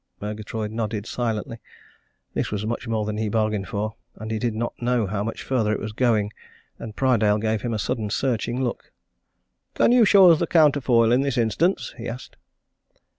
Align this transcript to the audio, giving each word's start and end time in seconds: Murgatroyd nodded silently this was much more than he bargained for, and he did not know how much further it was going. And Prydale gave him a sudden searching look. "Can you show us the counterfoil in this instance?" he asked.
Murgatroyd 0.19 0.71
nodded 0.71 1.05
silently 1.05 1.59
this 2.33 2.49
was 2.49 2.65
much 2.65 2.87
more 2.87 3.05
than 3.05 3.17
he 3.19 3.29
bargained 3.29 3.67
for, 3.67 3.93
and 4.15 4.31
he 4.31 4.39
did 4.39 4.55
not 4.55 4.73
know 4.81 5.05
how 5.05 5.23
much 5.23 5.43
further 5.43 5.71
it 5.73 5.79
was 5.79 5.91
going. 5.91 6.33
And 6.79 6.95
Prydale 6.95 7.37
gave 7.37 7.61
him 7.61 7.75
a 7.75 7.77
sudden 7.77 8.09
searching 8.09 8.63
look. 8.63 8.91
"Can 9.75 9.91
you 9.91 10.03
show 10.03 10.31
us 10.31 10.39
the 10.39 10.47
counterfoil 10.47 11.11
in 11.11 11.21
this 11.21 11.37
instance?" 11.37 11.93
he 11.99 12.09
asked. 12.09 12.35